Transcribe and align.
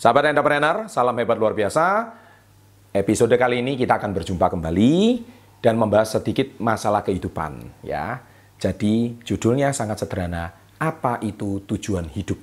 Sahabat 0.00 0.32
entrepreneur, 0.32 0.88
salam 0.88 1.12
hebat 1.20 1.36
luar 1.36 1.52
biasa. 1.52 2.16
Episode 2.88 3.36
kali 3.36 3.60
ini 3.60 3.76
kita 3.76 4.00
akan 4.00 4.16
berjumpa 4.16 4.48
kembali 4.48 5.20
dan 5.60 5.76
membahas 5.76 6.16
sedikit 6.16 6.56
masalah 6.56 7.04
kehidupan 7.04 7.84
ya. 7.84 8.24
Jadi 8.56 9.20
judulnya 9.20 9.76
sangat 9.76 10.00
sederhana, 10.00 10.56
apa 10.80 11.20
itu 11.20 11.60
tujuan 11.68 12.08
hidup? 12.16 12.40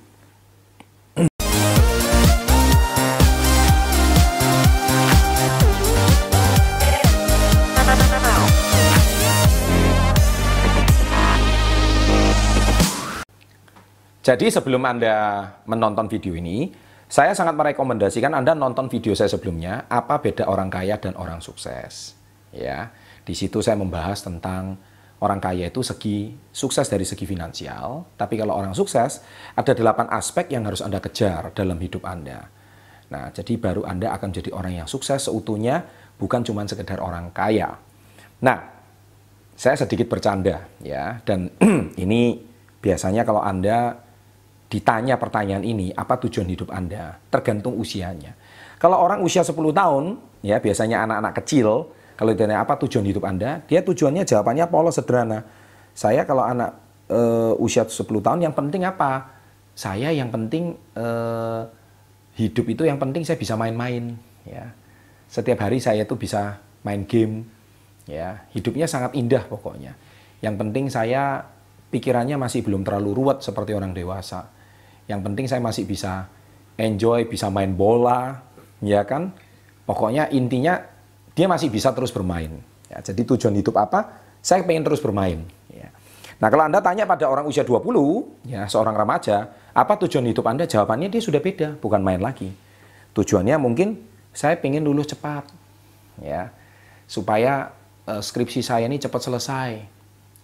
Jadi 14.22 14.46
sebelum 14.46 14.86
Anda 14.86 15.42
menonton 15.66 16.06
video 16.06 16.38
ini, 16.38 16.86
saya 17.08 17.32
sangat 17.32 17.56
merekomendasikan 17.56 18.36
Anda 18.36 18.52
nonton 18.52 18.92
video 18.92 19.16
saya 19.16 19.32
sebelumnya, 19.32 19.88
apa 19.88 20.20
beda 20.20 20.44
orang 20.44 20.68
kaya 20.68 21.00
dan 21.00 21.16
orang 21.16 21.40
sukses. 21.40 22.12
Ya, 22.52 22.92
di 23.24 23.32
situ 23.32 23.64
saya 23.64 23.80
membahas 23.80 24.20
tentang 24.20 24.76
orang 25.24 25.40
kaya 25.40 25.72
itu 25.72 25.80
segi 25.80 26.36
sukses 26.52 26.84
dari 26.84 27.08
segi 27.08 27.24
finansial, 27.24 28.12
tapi 28.20 28.36
kalau 28.36 28.52
orang 28.60 28.76
sukses 28.76 29.24
ada 29.56 29.72
delapan 29.72 30.04
aspek 30.12 30.52
yang 30.52 30.68
harus 30.68 30.84
Anda 30.84 31.00
kejar 31.00 31.56
dalam 31.56 31.80
hidup 31.80 32.04
Anda. 32.04 32.44
Nah, 33.08 33.32
jadi 33.32 33.56
baru 33.56 33.88
Anda 33.88 34.12
akan 34.12 34.28
jadi 34.28 34.52
orang 34.52 34.84
yang 34.84 34.88
sukses 34.88 35.32
seutuhnya, 35.32 35.88
bukan 36.20 36.44
cuma 36.44 36.68
sekedar 36.68 37.00
orang 37.00 37.32
kaya. 37.32 37.80
Nah, 38.44 38.58
saya 39.56 39.80
sedikit 39.80 40.12
bercanda 40.12 40.68
ya, 40.84 41.24
dan 41.24 41.56
ini 42.04 42.36
biasanya 42.84 43.24
kalau 43.24 43.40
Anda 43.40 44.07
ditanya 44.68 45.16
pertanyaan 45.16 45.64
ini, 45.64 45.90
apa 45.96 46.20
tujuan 46.20 46.44
hidup 46.44 46.68
Anda? 46.68 47.16
Tergantung 47.32 47.80
usianya. 47.80 48.36
Kalau 48.76 49.00
orang 49.00 49.24
usia 49.24 49.40
10 49.40 49.56
tahun, 49.72 50.04
ya 50.44 50.60
biasanya 50.60 51.08
anak-anak 51.08 51.34
kecil, 51.42 51.88
kalau 52.14 52.30
ditanya 52.36 52.62
apa 52.62 52.76
tujuan 52.84 53.08
hidup 53.08 53.24
Anda, 53.24 53.64
dia 53.64 53.80
tujuannya 53.80 54.28
jawabannya 54.28 54.68
polos 54.68 55.00
sederhana. 55.00 55.42
Saya 55.96 56.22
kalau 56.28 56.44
anak 56.44 56.76
e, 57.08 57.20
usia 57.58 57.88
10 57.88 58.04
tahun 58.06 58.44
yang 58.44 58.54
penting 58.54 58.84
apa? 58.84 59.34
Saya 59.72 60.12
yang 60.12 60.28
penting 60.28 60.76
e, 60.94 61.06
hidup 62.38 62.68
itu 62.68 62.86
yang 62.86 63.00
penting 63.00 63.24
saya 63.24 63.40
bisa 63.40 63.56
main-main, 63.56 64.14
ya. 64.44 64.68
Setiap 65.32 65.64
hari 65.64 65.80
saya 65.80 66.04
itu 66.04 66.14
bisa 66.14 66.60
main 66.84 67.08
game, 67.08 67.48
ya. 68.04 68.44
Hidupnya 68.52 68.84
sangat 68.84 69.16
indah 69.16 69.48
pokoknya. 69.48 69.96
Yang 70.44 70.54
penting 70.60 70.84
saya 70.92 71.40
pikirannya 71.88 72.36
masih 72.36 72.62
belum 72.62 72.84
terlalu 72.84 73.16
ruwet 73.16 73.40
seperti 73.40 73.72
orang 73.72 73.96
dewasa 73.96 74.57
yang 75.08 75.24
penting 75.24 75.48
saya 75.48 75.58
masih 75.64 75.88
bisa 75.88 76.28
enjoy, 76.78 77.26
bisa 77.26 77.48
main 77.48 77.72
bola, 77.72 78.44
ya 78.84 79.02
kan? 79.02 79.34
Pokoknya 79.88 80.28
intinya 80.30 80.78
dia 81.32 81.48
masih 81.48 81.72
bisa 81.72 81.90
terus 81.96 82.12
bermain. 82.12 82.60
Ya, 82.92 83.00
jadi 83.00 83.24
tujuan 83.24 83.56
hidup 83.56 83.74
apa? 83.80 84.20
Saya 84.44 84.62
pengen 84.62 84.86
terus 84.86 85.00
bermain. 85.00 85.42
Ya. 85.72 85.90
Nah 86.38 86.48
kalau 86.52 86.68
Anda 86.68 86.78
tanya 86.84 87.08
pada 87.08 87.26
orang 87.26 87.48
usia 87.48 87.66
20, 87.66 88.46
ya 88.46 88.68
seorang 88.70 88.94
remaja, 88.94 89.50
apa 89.74 89.98
tujuan 90.06 90.28
hidup 90.28 90.46
Anda? 90.46 90.68
Jawabannya 90.68 91.10
dia 91.10 91.22
sudah 91.24 91.42
beda, 91.42 91.80
bukan 91.80 92.04
main 92.04 92.22
lagi. 92.22 92.52
Tujuannya 93.16 93.56
mungkin 93.58 93.98
saya 94.30 94.54
pengen 94.60 94.86
lulus 94.86 95.10
cepat, 95.10 95.50
ya 96.22 96.52
supaya 97.08 97.72
uh, 98.06 98.22
skripsi 98.22 98.60
saya 98.60 98.86
ini 98.86 99.00
cepat 99.00 99.24
selesai. 99.24 99.70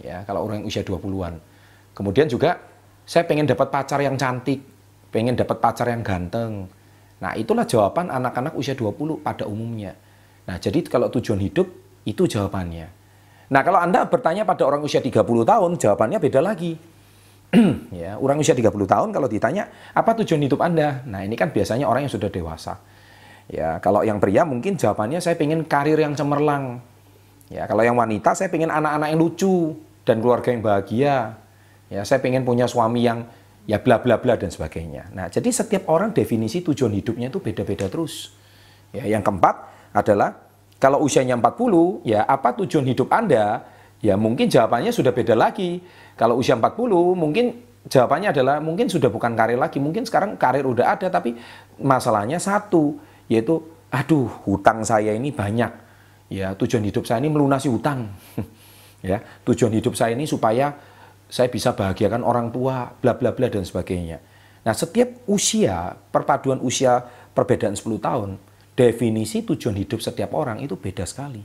Ya 0.02 0.26
kalau 0.26 0.48
orang 0.48 0.66
usia 0.66 0.82
20-an. 0.82 1.38
Kemudian 1.94 2.26
juga 2.26 2.58
saya 3.04 3.28
pengen 3.28 3.44
dapat 3.44 3.68
pacar 3.68 4.00
yang 4.00 4.16
cantik, 4.16 4.64
pengen 5.12 5.36
dapat 5.36 5.60
pacar 5.60 5.88
yang 5.92 6.00
ganteng. 6.00 6.68
Nah, 7.20 7.32
itulah 7.36 7.68
jawaban 7.68 8.08
anak-anak 8.10 8.56
usia 8.56 8.76
20 8.76 9.20
pada 9.20 9.44
umumnya. 9.48 9.96
Nah, 10.44 10.56
jadi 10.60 10.84
kalau 10.84 11.08
tujuan 11.08 11.40
hidup, 11.40 11.68
itu 12.04 12.28
jawabannya. 12.28 12.88
Nah, 13.48 13.60
kalau 13.64 13.80
Anda 13.80 14.04
bertanya 14.08 14.44
pada 14.44 14.64
orang 14.64 14.84
usia 14.84 15.00
30 15.00 15.20
tahun, 15.24 15.70
jawabannya 15.80 16.18
beda 16.20 16.40
lagi. 16.40 16.76
ya, 18.02 18.18
orang 18.18 18.40
usia 18.40 18.56
30 18.56 18.72
tahun 18.72 19.08
kalau 19.14 19.28
ditanya, 19.30 19.68
apa 19.94 20.10
tujuan 20.24 20.42
hidup 20.44 20.60
Anda? 20.64 21.04
Nah, 21.06 21.22
ini 21.22 21.36
kan 21.36 21.52
biasanya 21.54 21.86
orang 21.86 22.08
yang 22.08 22.12
sudah 22.12 22.28
dewasa. 22.28 22.80
Ya, 23.48 23.76
kalau 23.84 24.00
yang 24.00 24.16
pria 24.18 24.42
mungkin 24.48 24.80
jawabannya 24.80 25.20
saya 25.20 25.36
pengen 25.36 25.68
karir 25.68 26.00
yang 26.00 26.16
cemerlang. 26.16 26.80
Ya, 27.52 27.68
kalau 27.68 27.84
yang 27.84 27.94
wanita 28.00 28.32
saya 28.32 28.48
pengen 28.48 28.72
anak-anak 28.72 29.12
yang 29.12 29.20
lucu 29.20 29.76
dan 30.08 30.24
keluarga 30.24 30.48
yang 30.48 30.64
bahagia. 30.64 31.43
Ya, 31.92 32.02
saya 32.02 32.20
pengen 32.24 32.46
punya 32.46 32.64
suami 32.64 33.04
yang 33.04 33.28
ya 33.64 33.80
bla 33.80 34.00
bla 34.00 34.20
bla 34.20 34.36
dan 34.36 34.52
sebagainya. 34.52 35.12
Nah, 35.12 35.26
jadi 35.32 35.48
setiap 35.48 35.88
orang 35.88 36.12
definisi 36.12 36.60
tujuan 36.60 36.92
hidupnya 36.92 37.32
itu 37.32 37.40
beda-beda 37.40 37.88
terus. 37.88 38.36
Ya, 38.94 39.08
yang 39.08 39.24
keempat 39.24 39.90
adalah 39.96 40.44
kalau 40.78 41.00
usianya 41.00 41.38
40, 41.40 42.04
ya 42.04 42.28
apa 42.28 42.52
tujuan 42.60 42.84
hidup 42.84 43.08
Anda? 43.08 43.64
Ya 44.04 44.20
mungkin 44.20 44.52
jawabannya 44.52 44.92
sudah 44.92 45.16
beda 45.16 45.32
lagi. 45.32 45.80
Kalau 46.12 46.36
usia 46.36 46.60
40, 46.60 47.16
mungkin 47.16 47.64
jawabannya 47.88 48.36
adalah 48.36 48.60
mungkin 48.60 48.92
sudah 48.92 49.08
bukan 49.08 49.32
karir 49.32 49.56
lagi. 49.56 49.80
Mungkin 49.80 50.04
sekarang 50.04 50.36
karir 50.36 50.68
udah 50.68 50.92
ada, 50.92 51.08
tapi 51.08 51.40
masalahnya 51.80 52.36
satu, 52.36 53.00
yaitu 53.32 53.64
aduh 53.88 54.28
hutang 54.44 54.84
saya 54.84 55.16
ini 55.16 55.32
banyak. 55.32 55.72
Ya 56.28 56.52
tujuan 56.52 56.84
hidup 56.84 57.08
saya 57.08 57.24
ini 57.24 57.32
melunasi 57.32 57.72
hutang. 57.72 58.12
ya 59.08 59.24
tujuan 59.48 59.72
hidup 59.72 59.96
saya 59.96 60.12
ini 60.12 60.28
supaya 60.28 60.76
saya 61.28 61.48
bisa 61.50 61.74
bahagiakan 61.74 62.22
orang 62.22 62.50
tua, 62.54 62.92
bla 62.98 63.16
bla 63.16 63.34
bla 63.34 63.48
dan 63.50 63.64
sebagainya. 63.66 64.20
Nah, 64.64 64.72
setiap 64.72 65.28
usia, 65.28 65.92
perpaduan 66.08 66.60
usia 66.64 67.04
perbedaan 67.36 67.76
10 67.76 68.00
tahun, 68.00 68.40
definisi 68.72 69.44
tujuan 69.44 69.76
hidup 69.76 70.00
setiap 70.00 70.32
orang 70.32 70.64
itu 70.64 70.74
beda 70.80 71.04
sekali. 71.04 71.44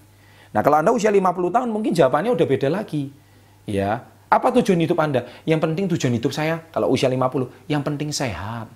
Nah, 0.56 0.62
kalau 0.64 0.80
Anda 0.80 0.96
usia 0.96 1.12
50 1.12 1.52
tahun 1.52 1.70
mungkin 1.70 1.92
jawabannya 1.92 2.32
udah 2.34 2.48
beda 2.48 2.68
lagi. 2.72 3.12
Ya, 3.68 4.02
apa 4.32 4.48
tujuan 4.56 4.80
hidup 4.82 4.98
Anda? 4.98 5.28
Yang 5.44 5.60
penting 5.68 5.86
tujuan 5.94 6.14
hidup 6.16 6.32
saya 6.32 6.64
kalau 6.72 6.90
usia 6.90 7.12
50, 7.12 7.70
yang 7.70 7.84
penting 7.84 8.10
sehat. 8.16 8.72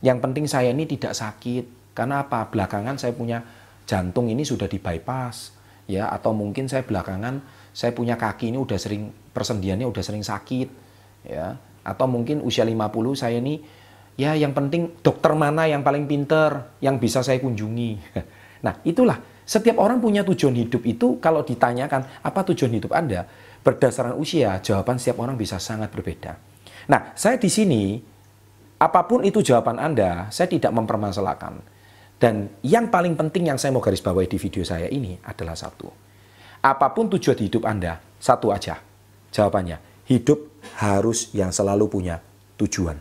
Yang 0.00 0.18
penting 0.22 0.46
saya 0.46 0.70
ini 0.70 0.86
tidak 0.86 1.12
sakit. 1.16 1.96
Karena 1.96 2.22
apa? 2.22 2.46
Belakangan 2.48 3.00
saya 3.00 3.16
punya 3.16 3.40
jantung 3.88 4.28
ini 4.28 4.44
sudah 4.44 4.68
di 4.68 4.76
bypass 4.76 5.56
ya 5.86 6.10
atau 6.10 6.34
mungkin 6.34 6.66
saya 6.66 6.82
belakangan 6.82 7.40
saya 7.76 7.92
punya 7.92 8.16
kaki 8.16 8.48
ini 8.48 8.56
udah 8.56 8.80
sering 8.80 9.12
persendiannya 9.36 9.84
udah 9.84 10.00
sering 10.00 10.24
sakit 10.24 10.68
ya. 11.28 11.60
Atau 11.84 12.08
mungkin 12.08 12.40
usia 12.40 12.64
50 12.64 12.80
saya 13.12 13.36
ini 13.36 13.60
ya 14.16 14.32
yang 14.32 14.56
penting 14.56 14.96
dokter 15.04 15.36
mana 15.36 15.68
yang 15.68 15.84
paling 15.84 16.08
pinter 16.08 16.72
yang 16.80 16.96
bisa 16.96 17.20
saya 17.20 17.36
kunjungi. 17.36 17.92
Nah 18.56 18.72
itulah. 18.88 19.20
Setiap 19.46 19.78
orang 19.78 20.02
punya 20.02 20.26
tujuan 20.26 20.56
hidup 20.58 20.82
itu 20.82 21.22
kalau 21.22 21.46
ditanyakan 21.46 22.02
apa 22.24 22.40
tujuan 22.50 22.72
hidup 22.80 22.90
Anda? 22.90 23.22
Berdasarkan 23.62 24.18
usia 24.18 24.58
jawaban 24.58 24.98
setiap 24.98 25.22
orang 25.22 25.38
bisa 25.38 25.60
sangat 25.62 25.92
berbeda. 25.92 26.34
Nah 26.90 27.14
saya 27.14 27.38
di 27.38 27.46
sini 27.46 28.00
apa 28.80 29.06
pun 29.06 29.22
itu 29.22 29.44
jawaban 29.44 29.78
Anda 29.78 30.32
saya 30.34 30.50
tidak 30.50 30.72
mempermasalahkan. 30.74 31.62
Dan 32.16 32.48
yang 32.64 32.88
paling 32.88 33.14
penting 33.14 33.52
yang 33.52 33.60
saya 33.60 33.70
mau 33.70 33.84
garis 33.84 34.02
bawahi 34.02 34.26
di 34.26 34.40
video 34.40 34.64
saya 34.64 34.88
ini 34.88 35.14
adalah 35.22 35.54
satu. 35.54 36.05
Apa 36.66 36.90
pun 36.90 37.06
tujuan 37.06 37.38
hidup 37.38 37.62
Anda, 37.62 38.02
satu 38.18 38.50
aja. 38.50 38.82
Jawabannya, 39.30 39.78
hidup 40.10 40.50
harus 40.82 41.30
yang 41.30 41.54
selalu 41.54 41.86
punya 41.86 42.18
tujuan. 42.58 42.98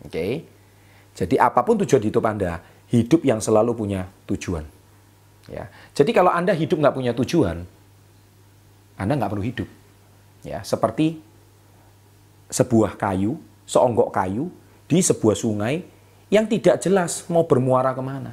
Oke. 0.00 0.08
Okay? 0.08 0.32
Jadi 1.16 1.36
apa 1.36 1.60
pun 1.60 1.76
tujuan 1.84 2.00
hidup 2.00 2.24
Anda, 2.24 2.64
hidup 2.88 3.20
yang 3.28 3.44
selalu 3.44 3.76
punya 3.76 4.08
tujuan. 4.24 4.64
Ya. 5.52 5.68
Jadi 5.92 6.16
kalau 6.16 6.32
Anda 6.32 6.56
hidup 6.56 6.80
nggak 6.80 6.96
punya 6.96 7.12
tujuan, 7.12 7.68
Anda 8.96 9.12
nggak 9.20 9.30
perlu 9.36 9.44
hidup. 9.44 9.68
Ya, 10.40 10.64
seperti 10.64 11.20
sebuah 12.48 12.96
kayu, 12.96 13.36
seonggok 13.68 14.14
kayu 14.14 14.48
di 14.86 15.02
sebuah 15.02 15.34
sungai 15.34 15.82
yang 16.32 16.46
tidak 16.46 16.80
jelas 16.80 17.26
mau 17.28 17.44
bermuara 17.44 17.92
ke 17.92 18.02
mana. 18.02 18.32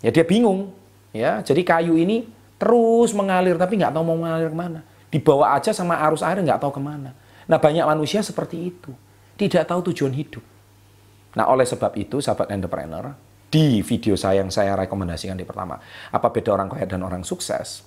Ya 0.00 0.08
dia 0.08 0.24
bingung. 0.24 0.72
Ya, 1.12 1.44
jadi 1.44 1.60
kayu 1.60 2.00
ini 2.00 2.24
terus 2.62 3.10
mengalir 3.10 3.58
tapi 3.58 3.74
nggak 3.74 3.90
tahu 3.90 4.06
mau 4.06 4.14
mengalir 4.14 4.46
ke 4.46 4.54
mana. 4.54 4.86
Dibawa 5.10 5.58
aja 5.58 5.74
sama 5.74 5.98
arus 6.06 6.22
air 6.22 6.38
nggak 6.38 6.62
tahu 6.62 6.78
ke 6.78 6.82
mana. 6.82 7.10
Nah 7.50 7.58
banyak 7.58 7.82
manusia 7.82 8.22
seperti 8.22 8.70
itu. 8.70 8.94
Tidak 9.34 9.66
tahu 9.66 9.90
tujuan 9.90 10.14
hidup. 10.14 10.46
Nah 11.34 11.50
oleh 11.50 11.66
sebab 11.66 11.90
itu 11.98 12.22
sahabat 12.22 12.54
entrepreneur, 12.54 13.10
di 13.50 13.82
video 13.82 14.14
saya 14.14 14.46
yang 14.46 14.54
saya 14.54 14.78
rekomendasikan 14.78 15.34
di 15.34 15.42
pertama, 15.42 15.82
apa 16.14 16.28
beda 16.30 16.54
orang 16.54 16.70
kaya 16.70 16.86
dan 16.86 17.02
orang 17.02 17.26
sukses? 17.26 17.82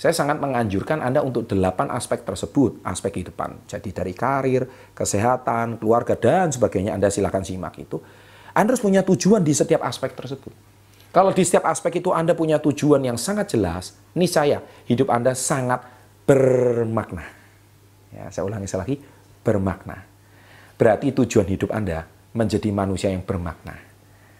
Saya 0.00 0.16
sangat 0.16 0.40
menganjurkan 0.40 1.04
Anda 1.04 1.20
untuk 1.20 1.44
delapan 1.44 1.92
aspek 1.92 2.24
tersebut, 2.24 2.80
aspek 2.86 3.20
kehidupan. 3.20 3.68
Jadi 3.68 3.92
dari 3.92 4.16
karir, 4.16 4.64
kesehatan, 4.96 5.76
keluarga, 5.76 6.16
dan 6.16 6.48
sebagainya 6.48 6.96
Anda 6.96 7.12
silahkan 7.12 7.44
simak 7.44 7.76
itu. 7.76 8.00
Anda 8.56 8.72
harus 8.72 8.80
punya 8.80 9.04
tujuan 9.04 9.44
di 9.44 9.52
setiap 9.52 9.84
aspek 9.84 10.16
tersebut. 10.16 10.69
Kalau 11.10 11.34
di 11.34 11.42
setiap 11.42 11.66
aspek 11.66 11.98
itu 11.98 12.14
Anda 12.14 12.38
punya 12.38 12.62
tujuan 12.62 13.02
yang 13.02 13.18
sangat 13.18 13.58
jelas, 13.58 13.98
niscaya 14.14 14.62
hidup 14.86 15.10
Anda 15.10 15.34
sangat 15.34 15.82
bermakna. 16.22 17.26
Ya, 18.14 18.30
saya 18.30 18.46
ulangi 18.46 18.70
sekali 18.70 18.82
lagi, 18.86 18.96
bermakna. 19.42 20.06
Berarti 20.78 21.10
tujuan 21.10 21.50
hidup 21.50 21.74
Anda 21.74 22.06
menjadi 22.30 22.70
manusia 22.70 23.10
yang 23.10 23.26
bermakna. 23.26 23.74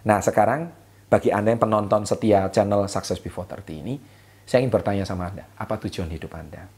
Nah, 0.07 0.19
sekarang 0.23 0.71
bagi 1.11 1.35
Anda 1.35 1.59
yang 1.59 1.63
penonton 1.63 2.07
setia 2.07 2.47
channel 2.55 2.87
Success 2.87 3.19
Before 3.19 3.51
30 3.51 3.83
ini, 3.83 3.99
saya 4.47 4.63
ingin 4.63 4.71
bertanya 4.71 5.03
sama 5.03 5.27
Anda, 5.27 5.51
apa 5.59 5.75
tujuan 5.83 6.07
hidup 6.07 6.31
Anda? 6.39 6.71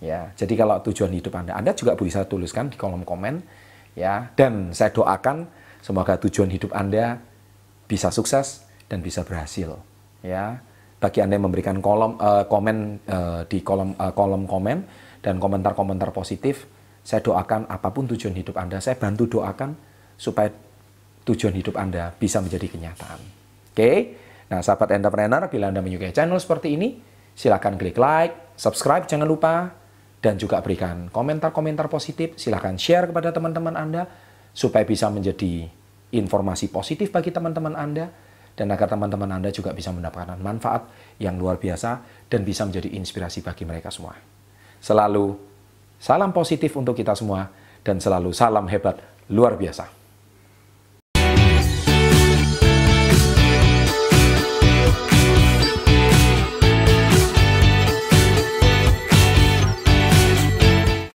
Ya, 0.00 0.32
jadi 0.32 0.56
kalau 0.56 0.80
tujuan 0.80 1.12
hidup 1.12 1.36
Anda, 1.36 1.52
Anda 1.52 1.76
juga 1.76 1.92
bisa 1.92 2.24
tuliskan 2.24 2.72
di 2.72 2.80
kolom 2.80 3.04
komen 3.04 3.44
ya. 3.92 4.32
Dan 4.32 4.72
saya 4.72 4.88
doakan 4.96 5.44
semoga 5.84 6.16
tujuan 6.16 6.48
hidup 6.48 6.72
Anda 6.72 7.20
bisa 7.84 8.08
sukses 8.08 8.64
dan 8.90 8.98
bisa 9.00 9.22
berhasil 9.22 9.78
ya. 10.26 10.58
Bagi 11.00 11.24
Anda 11.24 11.40
yang 11.40 11.48
memberikan 11.48 11.80
kolom 11.80 12.20
uh, 12.20 12.44
komen 12.44 13.00
uh, 13.08 13.40
di 13.48 13.64
kolom 13.64 13.96
uh, 13.96 14.12
kolom 14.12 14.44
komen 14.44 14.84
dan 15.24 15.40
komentar-komentar 15.40 16.12
positif, 16.12 16.68
saya 17.00 17.24
doakan 17.24 17.64
apa 17.72 17.88
pun 17.88 18.04
tujuan 18.04 18.36
hidup 18.36 18.60
Anda, 18.60 18.84
saya 18.84 19.00
bantu 19.00 19.40
doakan 19.40 19.72
supaya 20.20 20.52
tujuan 21.24 21.56
hidup 21.56 21.80
Anda 21.80 22.12
bisa 22.12 22.44
menjadi 22.44 22.68
kenyataan. 22.68 23.20
Oke? 23.72 23.92
Nah, 24.52 24.60
sahabat 24.60 24.92
entrepreneur, 24.92 25.48
bila 25.48 25.72
Anda 25.72 25.80
menyukai 25.80 26.12
channel 26.12 26.36
seperti 26.36 26.76
ini, 26.76 27.00
silakan 27.32 27.80
klik 27.80 27.96
like, 27.96 28.52
subscribe 28.60 29.08
jangan 29.08 29.24
lupa, 29.24 29.72
dan 30.20 30.36
juga 30.36 30.60
berikan 30.60 31.08
komentar-komentar 31.08 31.88
positif. 31.88 32.36
Silahkan 32.36 32.76
share 32.76 33.08
kepada 33.08 33.32
teman-teman 33.32 33.72
Anda 33.72 34.04
supaya 34.52 34.84
bisa 34.84 35.08
menjadi 35.08 35.64
informasi 36.12 36.68
positif 36.68 37.08
bagi 37.08 37.32
teman-teman 37.32 37.72
Anda 37.72 38.12
dan 38.60 38.68
agar 38.68 38.92
teman-teman 38.92 39.40
Anda 39.40 39.48
juga 39.48 39.72
bisa 39.72 39.88
mendapatkan 39.88 40.36
manfaat 40.36 40.84
yang 41.16 41.40
luar 41.40 41.56
biasa 41.56 42.04
dan 42.28 42.44
bisa 42.44 42.68
menjadi 42.68 42.92
inspirasi 42.92 43.40
bagi 43.40 43.64
mereka 43.64 43.88
semua. 43.88 44.12
Selalu 44.84 45.32
salam 45.96 46.28
positif 46.36 46.76
untuk 46.76 46.92
kita 46.92 47.16
semua 47.16 47.48
dan 47.80 47.96
selalu 47.96 48.36
salam 48.36 48.68
hebat 48.68 49.00
luar 49.32 49.56
biasa. 49.56 49.99